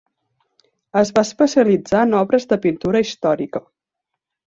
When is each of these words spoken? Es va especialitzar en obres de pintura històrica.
Es 1.01 1.11
va 1.17 1.23
especialitzar 1.27 2.01
en 2.05 2.15
obres 2.21 2.47
de 2.53 2.59
pintura 2.65 3.03
històrica. 3.05 3.63